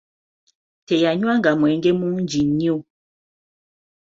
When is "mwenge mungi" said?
1.59-2.39